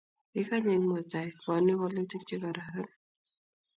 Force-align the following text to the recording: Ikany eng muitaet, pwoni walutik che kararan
Ikany 0.39 0.67
eng 0.73 0.85
muitaet, 0.89 1.33
pwoni 1.41 1.73
walutik 1.79 2.23
che 2.27 2.35
kararan 2.41 2.87